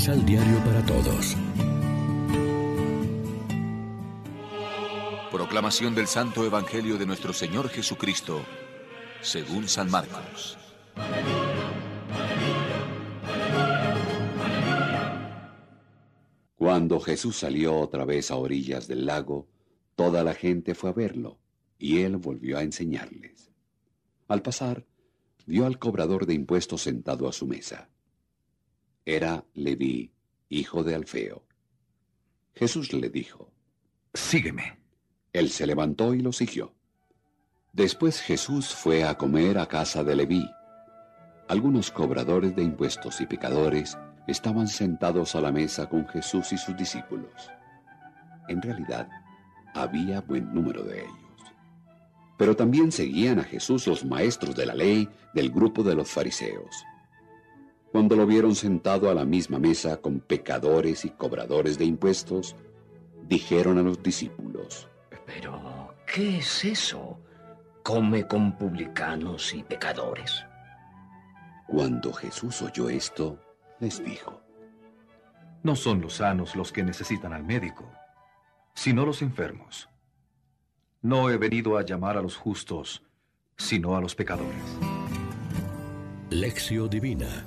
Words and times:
Misal 0.00 0.24
Diario 0.24 0.58
para 0.64 0.82
Todos. 0.86 1.36
Proclamación 5.30 5.94
del 5.94 6.06
Santo 6.06 6.42
Evangelio 6.46 6.96
de 6.96 7.04
nuestro 7.04 7.34
Señor 7.34 7.68
Jesucristo, 7.68 8.40
según 9.20 9.68
San 9.68 9.90
Marcos. 9.90 10.56
Cuando 16.56 16.98
Jesús 17.00 17.36
salió 17.36 17.76
otra 17.76 18.06
vez 18.06 18.30
a 18.30 18.36
orillas 18.36 18.88
del 18.88 19.04
lago, 19.04 19.48
toda 19.96 20.24
la 20.24 20.32
gente 20.32 20.74
fue 20.74 20.88
a 20.88 20.94
verlo, 20.94 21.40
y 21.78 21.98
él 21.98 22.16
volvió 22.16 22.56
a 22.56 22.62
enseñarles. 22.62 23.50
Al 24.28 24.40
pasar, 24.40 24.86
vio 25.44 25.66
al 25.66 25.78
cobrador 25.78 26.24
de 26.24 26.32
impuestos 26.32 26.80
sentado 26.80 27.28
a 27.28 27.34
su 27.34 27.46
mesa. 27.46 27.90
Era 29.12 29.44
Leví, 29.54 30.12
hijo 30.50 30.84
de 30.84 30.94
Alfeo. 30.94 31.42
Jesús 32.54 32.92
le 32.92 33.10
dijo, 33.10 33.52
Sígueme. 34.14 34.78
Él 35.32 35.50
se 35.50 35.66
levantó 35.66 36.14
y 36.14 36.20
lo 36.20 36.30
siguió. 36.30 36.76
Después 37.72 38.20
Jesús 38.20 38.72
fue 38.72 39.02
a 39.02 39.18
comer 39.18 39.58
a 39.58 39.66
casa 39.66 40.04
de 40.04 40.14
Leví. 40.14 40.48
Algunos 41.48 41.90
cobradores 41.90 42.54
de 42.54 42.62
impuestos 42.62 43.20
y 43.20 43.26
pecadores 43.26 43.98
estaban 44.28 44.68
sentados 44.68 45.34
a 45.34 45.40
la 45.40 45.50
mesa 45.50 45.88
con 45.88 46.06
Jesús 46.06 46.52
y 46.52 46.56
sus 46.56 46.76
discípulos. 46.76 47.50
En 48.46 48.62
realidad, 48.62 49.08
había 49.74 50.20
buen 50.20 50.54
número 50.54 50.84
de 50.84 51.00
ellos. 51.00 51.54
Pero 52.38 52.54
también 52.54 52.92
seguían 52.92 53.40
a 53.40 53.44
Jesús 53.44 53.88
los 53.88 54.04
maestros 54.04 54.54
de 54.54 54.66
la 54.66 54.74
ley 54.76 55.08
del 55.34 55.50
grupo 55.50 55.82
de 55.82 55.96
los 55.96 56.08
fariseos. 56.08 56.84
Cuando 57.92 58.14
lo 58.14 58.24
vieron 58.24 58.54
sentado 58.54 59.10
a 59.10 59.14
la 59.14 59.24
misma 59.24 59.58
mesa 59.58 59.96
con 59.96 60.20
pecadores 60.20 61.04
y 61.04 61.10
cobradores 61.10 61.76
de 61.76 61.86
impuestos, 61.86 62.54
dijeron 63.26 63.78
a 63.78 63.82
los 63.82 64.00
discípulos, 64.00 64.88
Pero, 65.26 65.94
¿qué 66.06 66.38
es 66.38 66.64
eso? 66.64 67.18
Come 67.82 68.28
con 68.28 68.56
publicanos 68.56 69.52
y 69.54 69.64
pecadores. 69.64 70.44
Cuando 71.66 72.12
Jesús 72.12 72.62
oyó 72.62 72.88
esto, 72.88 73.40
les 73.80 74.04
dijo, 74.04 74.40
No 75.64 75.74
son 75.74 76.00
los 76.00 76.14
sanos 76.14 76.54
los 76.54 76.70
que 76.70 76.84
necesitan 76.84 77.32
al 77.32 77.42
médico, 77.42 77.90
sino 78.72 79.04
los 79.04 79.20
enfermos. 79.20 79.88
No 81.02 81.28
he 81.28 81.38
venido 81.38 81.76
a 81.76 81.84
llamar 81.84 82.16
a 82.16 82.22
los 82.22 82.36
justos, 82.36 83.02
sino 83.56 83.96
a 83.96 84.00
los 84.00 84.14
pecadores. 84.14 84.78
Lección 86.30 86.88
Divina 86.88 87.46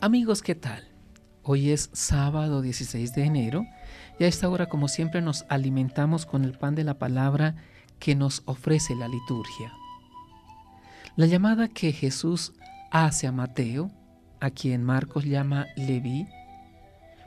Amigos, 0.00 0.42
¿qué 0.42 0.54
tal? 0.54 0.86
Hoy 1.42 1.70
es 1.70 1.90
sábado 1.92 2.62
16 2.62 3.14
de 3.14 3.24
enero 3.24 3.66
y 4.20 4.22
a 4.22 4.28
esta 4.28 4.48
hora, 4.48 4.68
como 4.68 4.86
siempre, 4.86 5.20
nos 5.22 5.44
alimentamos 5.48 6.24
con 6.24 6.44
el 6.44 6.56
pan 6.56 6.76
de 6.76 6.84
la 6.84 6.94
palabra 6.94 7.56
que 7.98 8.14
nos 8.14 8.42
ofrece 8.44 8.94
la 8.94 9.08
liturgia. 9.08 9.72
La 11.16 11.26
llamada 11.26 11.66
que 11.66 11.90
Jesús 11.90 12.52
hace 12.92 13.26
a 13.26 13.32
Mateo, 13.32 13.90
a 14.38 14.50
quien 14.50 14.84
Marcos 14.84 15.24
llama 15.24 15.66
Leví, 15.74 16.28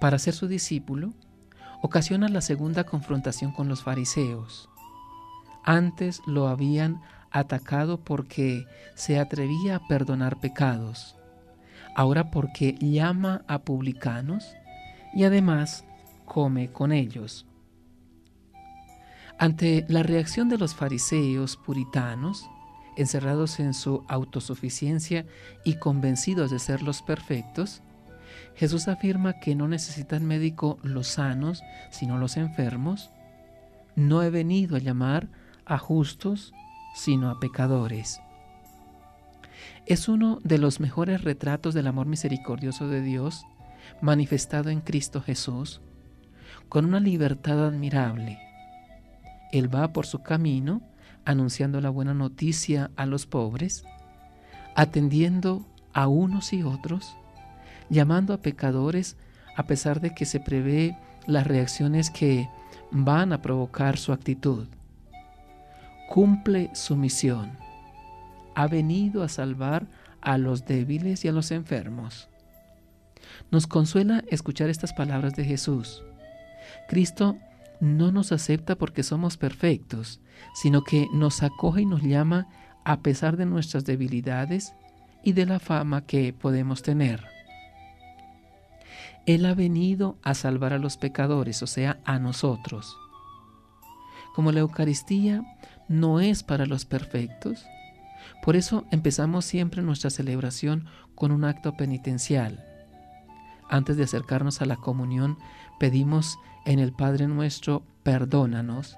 para 0.00 0.20
ser 0.20 0.34
su 0.34 0.46
discípulo, 0.46 1.14
ocasiona 1.82 2.28
la 2.28 2.42
segunda 2.42 2.84
confrontación 2.84 3.50
con 3.50 3.66
los 3.66 3.82
fariseos. 3.82 4.68
Antes 5.64 6.22
lo 6.26 6.46
habían 6.46 7.00
atacado 7.32 7.98
porque 8.04 8.66
se 8.94 9.18
atrevía 9.18 9.74
a 9.74 9.88
perdonar 9.88 10.38
pecados 10.38 11.16
ahora 11.94 12.30
porque 12.30 12.74
llama 12.80 13.42
a 13.46 13.60
publicanos 13.60 14.54
y 15.14 15.24
además 15.24 15.84
come 16.24 16.70
con 16.70 16.92
ellos. 16.92 17.46
Ante 19.38 19.84
la 19.88 20.02
reacción 20.02 20.48
de 20.48 20.58
los 20.58 20.74
fariseos 20.74 21.56
puritanos, 21.56 22.48
encerrados 22.96 23.58
en 23.60 23.74
su 23.74 24.04
autosuficiencia 24.08 25.26
y 25.64 25.74
convencidos 25.74 26.50
de 26.50 26.58
ser 26.58 26.82
los 26.82 27.02
perfectos, 27.02 27.82
Jesús 28.54 28.88
afirma 28.88 29.40
que 29.40 29.54
no 29.54 29.66
necesitan 29.68 30.26
médico 30.26 30.78
los 30.82 31.08
sanos, 31.08 31.62
sino 31.90 32.18
los 32.18 32.36
enfermos. 32.36 33.10
No 33.96 34.22
he 34.22 34.30
venido 34.30 34.76
a 34.76 34.80
llamar 34.80 35.28
a 35.64 35.78
justos, 35.78 36.52
sino 36.94 37.30
a 37.30 37.40
pecadores 37.40 38.20
es 39.86 40.08
uno 40.08 40.38
de 40.44 40.58
los 40.58 40.80
mejores 40.80 41.22
retratos 41.22 41.74
del 41.74 41.86
amor 41.86 42.06
misericordioso 42.06 42.88
de 42.88 43.02
Dios 43.02 43.44
manifestado 44.00 44.70
en 44.70 44.80
Cristo 44.80 45.20
Jesús, 45.20 45.80
con 46.68 46.84
una 46.84 47.00
libertad 47.00 47.66
admirable. 47.66 48.38
Él 49.52 49.74
va 49.74 49.92
por 49.92 50.06
su 50.06 50.22
camino 50.22 50.82
anunciando 51.24 51.80
la 51.80 51.90
buena 51.90 52.14
noticia 52.14 52.90
a 52.96 53.06
los 53.06 53.26
pobres, 53.26 53.84
atendiendo 54.74 55.66
a 55.92 56.08
unos 56.08 56.52
y 56.52 56.62
otros, 56.62 57.16
llamando 57.90 58.32
a 58.34 58.38
pecadores 58.38 59.16
a 59.56 59.66
pesar 59.66 60.00
de 60.00 60.14
que 60.14 60.24
se 60.24 60.40
prevé 60.40 60.96
las 61.26 61.46
reacciones 61.46 62.10
que 62.10 62.48
van 62.90 63.32
a 63.32 63.42
provocar 63.42 63.98
su 63.98 64.12
actitud. 64.12 64.68
Cumple 66.08 66.70
su 66.74 66.96
misión 66.96 67.52
ha 68.54 68.66
venido 68.66 69.22
a 69.22 69.28
salvar 69.28 69.88
a 70.20 70.38
los 70.38 70.64
débiles 70.64 71.24
y 71.24 71.28
a 71.28 71.32
los 71.32 71.50
enfermos. 71.50 72.28
Nos 73.50 73.66
consuela 73.66 74.24
escuchar 74.28 74.70
estas 74.70 74.92
palabras 74.92 75.34
de 75.34 75.44
Jesús. 75.44 76.02
Cristo 76.88 77.36
no 77.80 78.12
nos 78.12 78.32
acepta 78.32 78.76
porque 78.76 79.02
somos 79.02 79.36
perfectos, 79.36 80.20
sino 80.54 80.84
que 80.84 81.08
nos 81.12 81.42
acoge 81.42 81.82
y 81.82 81.86
nos 81.86 82.02
llama 82.02 82.48
a 82.84 83.00
pesar 83.00 83.36
de 83.36 83.46
nuestras 83.46 83.84
debilidades 83.84 84.74
y 85.22 85.32
de 85.32 85.46
la 85.46 85.58
fama 85.58 86.06
que 86.06 86.32
podemos 86.32 86.82
tener. 86.82 87.24
Él 89.26 89.46
ha 89.46 89.54
venido 89.54 90.18
a 90.22 90.34
salvar 90.34 90.72
a 90.72 90.78
los 90.78 90.96
pecadores, 90.96 91.62
o 91.62 91.66
sea, 91.66 92.00
a 92.04 92.18
nosotros. 92.18 92.96
Como 94.34 94.50
la 94.50 94.60
Eucaristía 94.60 95.42
no 95.88 96.20
es 96.20 96.42
para 96.42 96.66
los 96.66 96.84
perfectos, 96.84 97.64
por 98.42 98.56
eso 98.56 98.84
empezamos 98.90 99.44
siempre 99.44 99.82
nuestra 99.82 100.10
celebración 100.10 100.86
con 101.14 101.32
un 101.32 101.44
acto 101.44 101.76
penitencial. 101.76 102.64
Antes 103.68 103.96
de 103.96 104.04
acercarnos 104.04 104.60
a 104.62 104.66
la 104.66 104.76
comunión, 104.76 105.38
pedimos 105.78 106.38
en 106.64 106.78
el 106.78 106.92
Padre 106.92 107.28
nuestro, 107.28 107.84
perdónanos, 108.02 108.96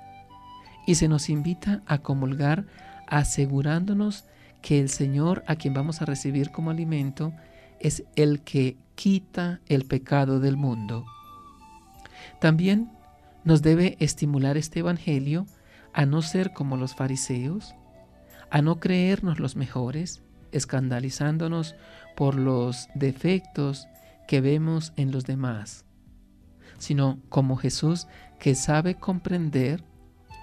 y 0.87 0.97
se 0.97 1.09
nos 1.09 1.28
invita 1.31 1.83
a 1.87 1.99
comulgar 1.99 2.67
asegurándonos 3.06 4.25
que 4.62 4.81
el 4.81 4.89
Señor 4.89 5.45
a 5.47 5.56
quien 5.56 5.75
vamos 5.75 6.01
a 6.01 6.06
recibir 6.06 6.51
como 6.51 6.71
alimento 6.71 7.33
es 7.81 8.05
el 8.16 8.41
que 8.41 8.77
quita 8.95 9.61
el 9.66 9.84
pecado 9.84 10.41
del 10.41 10.56
mundo. 10.56 11.05
También 12.41 12.91
nos 13.45 13.62
debe 13.62 13.97
estimular 14.01 14.56
este 14.56 14.81
Evangelio 14.81 15.47
a 15.93 16.06
no 16.06 16.22
ser 16.22 16.53
como 16.53 16.77
los 16.77 16.95
fariseos, 16.95 17.75
a 18.50 18.62
no 18.62 18.81
creernos 18.81 19.41
los 19.41 19.56
mejores, 19.56 20.22
escandalizándonos 20.53 21.75
por 22.16 22.37
los 22.37 22.88
defectos 22.94 23.88
que 24.28 24.41
vemos 24.41 24.93
en 24.97 25.10
los 25.10 25.25
demás, 25.25 25.84
sino 26.78 27.19
como 27.28 27.56
Jesús 27.56 28.06
que 28.38 28.54
sabe 28.54 28.94
comprender, 28.94 29.84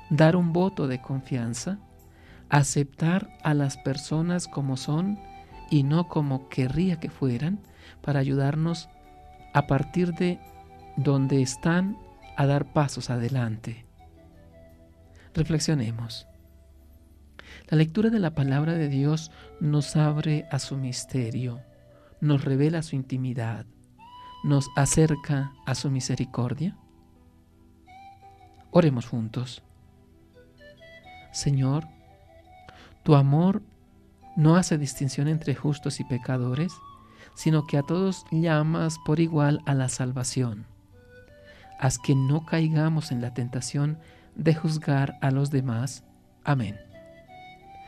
dar 0.09 0.35
un 0.35 0.53
voto 0.53 0.87
de 0.87 1.01
confianza, 1.01 1.79
aceptar 2.49 3.29
a 3.43 3.53
las 3.53 3.77
personas 3.77 4.47
como 4.47 4.75
son 4.75 5.19
y 5.69 5.83
no 5.83 6.09
como 6.09 6.49
querría 6.49 6.99
que 6.99 7.09
fueran, 7.09 7.59
para 8.01 8.19
ayudarnos 8.19 8.89
a 9.53 9.67
partir 9.67 10.13
de 10.13 10.39
donde 10.97 11.41
están 11.41 11.97
a 12.35 12.45
dar 12.45 12.73
pasos 12.73 13.09
adelante. 13.09 13.85
Reflexionemos. 15.33 16.27
La 17.67 17.77
lectura 17.77 18.09
de 18.09 18.19
la 18.19 18.31
palabra 18.35 18.73
de 18.73 18.89
Dios 18.89 19.31
nos 19.59 19.95
abre 19.95 20.45
a 20.51 20.59
su 20.59 20.77
misterio, 20.77 21.61
nos 22.19 22.43
revela 22.43 22.81
su 22.83 22.95
intimidad, 22.95 23.65
nos 24.43 24.67
acerca 24.75 25.53
a 25.65 25.75
su 25.75 25.89
misericordia. 25.89 26.77
Oremos 28.71 29.07
juntos. 29.07 29.63
Señor, 31.31 31.87
tu 33.03 33.15
amor 33.15 33.61
no 34.35 34.55
hace 34.55 34.77
distinción 34.77 35.27
entre 35.27 35.55
justos 35.55 35.99
y 35.99 36.03
pecadores, 36.03 36.73
sino 37.35 37.65
que 37.65 37.77
a 37.77 37.83
todos 37.83 38.25
llamas 38.31 38.97
por 39.05 39.19
igual 39.19 39.61
a 39.65 39.73
la 39.73 39.89
salvación. 39.89 40.65
Haz 41.79 41.97
que 41.97 42.15
no 42.15 42.45
caigamos 42.45 43.11
en 43.11 43.21
la 43.21 43.33
tentación 43.33 43.97
de 44.35 44.53
juzgar 44.53 45.17
a 45.21 45.31
los 45.31 45.49
demás. 45.49 46.03
Amén. 46.43 46.90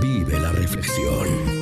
Vive 0.00 0.38
la 0.40 0.52
reflexión. 0.52 1.57